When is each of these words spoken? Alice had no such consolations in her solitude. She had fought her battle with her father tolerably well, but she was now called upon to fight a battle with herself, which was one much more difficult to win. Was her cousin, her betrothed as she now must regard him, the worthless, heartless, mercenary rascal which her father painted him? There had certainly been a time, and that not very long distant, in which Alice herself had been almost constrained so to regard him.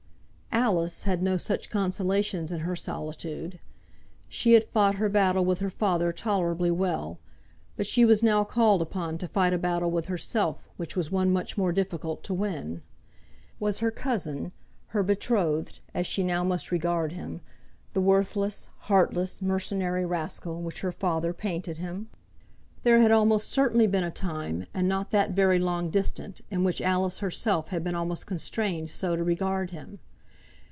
Alice 0.53 1.03
had 1.03 1.23
no 1.23 1.37
such 1.37 1.69
consolations 1.69 2.51
in 2.51 2.59
her 2.61 2.75
solitude. 2.75 3.59
She 4.27 4.53
had 4.53 4.65
fought 4.65 4.95
her 4.95 5.09
battle 5.09 5.43
with 5.45 5.59
her 5.59 5.69
father 5.69 6.11
tolerably 6.11 6.69
well, 6.69 7.19
but 7.77 7.87
she 7.87 8.03
was 8.05 8.21
now 8.21 8.43
called 8.43 8.81
upon 8.81 9.17
to 9.19 9.27
fight 9.27 9.53
a 9.53 9.57
battle 9.57 9.89
with 9.89 10.05
herself, 10.05 10.69
which 10.77 10.95
was 10.95 11.09
one 11.09 11.31
much 11.31 11.57
more 11.57 11.71
difficult 11.71 12.21
to 12.25 12.33
win. 12.33 12.83
Was 13.59 13.79
her 13.79 13.91
cousin, 13.91 14.51
her 14.87 15.03
betrothed 15.03 15.79
as 15.93 16.05
she 16.05 16.21
now 16.23 16.43
must 16.43 16.69
regard 16.71 17.13
him, 17.13 17.41
the 17.93 18.01
worthless, 18.01 18.69
heartless, 18.81 19.41
mercenary 19.41 20.05
rascal 20.05 20.61
which 20.61 20.81
her 20.81 20.91
father 20.91 21.33
painted 21.33 21.77
him? 21.77 22.09
There 22.83 22.99
had 22.99 23.41
certainly 23.41 23.87
been 23.87 24.03
a 24.03 24.11
time, 24.11 24.67
and 24.73 24.89
that 24.91 25.11
not 25.13 25.31
very 25.31 25.59
long 25.59 25.89
distant, 25.89 26.41
in 26.51 26.63
which 26.63 26.81
Alice 26.81 27.19
herself 27.19 27.69
had 27.69 27.83
been 27.83 27.95
almost 27.95 28.27
constrained 28.27 28.89
so 28.89 29.15
to 29.15 29.23
regard 29.23 29.71
him. 29.71 29.99